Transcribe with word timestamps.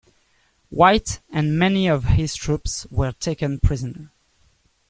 White 0.71 1.19
and 1.29 1.59
many 1.59 1.87
of 1.87 2.05
his 2.05 2.33
troops 2.35 2.87
were 2.89 3.11
taken 3.11 3.59
prisoner. 3.59 4.09